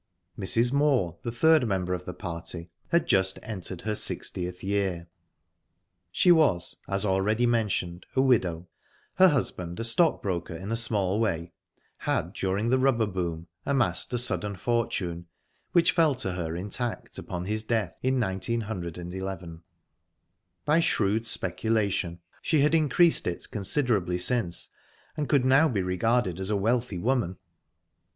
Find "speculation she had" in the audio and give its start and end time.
21.27-22.73